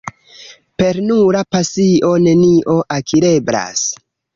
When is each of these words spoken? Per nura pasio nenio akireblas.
Per 0.83 0.99
nura 1.11 1.45
pasio 1.57 2.13
nenio 2.27 2.79
akireblas. 3.01 3.91